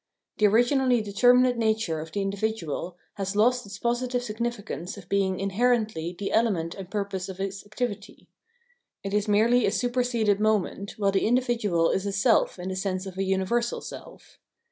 [0.39, 6.15] The originally determinate nature of the individual has lost its positive significance of being inherently
[6.17, 8.27] the element and purpose of his activity;
[9.03, 13.05] it is merely a superseded moment, while the individual is a self in the sense
[13.05, 14.39] of a universal self.